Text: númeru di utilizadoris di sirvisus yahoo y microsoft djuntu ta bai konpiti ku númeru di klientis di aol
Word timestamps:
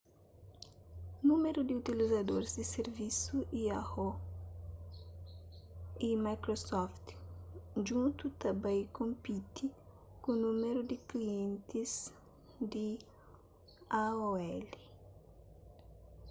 númeru 1.27 1.59
di 1.65 1.73
utilizadoris 1.81 2.53
di 2.59 2.65
sirvisus 2.75 3.47
yahoo 3.67 4.13
y 6.07 6.09
microsoft 6.27 7.05
djuntu 7.83 8.25
ta 8.39 8.49
bai 8.61 8.81
konpiti 8.97 9.65
ku 10.21 10.29
númeru 10.43 10.81
di 10.89 10.97
klientis 11.09 11.91
di 12.71 12.87
aol 14.05 14.65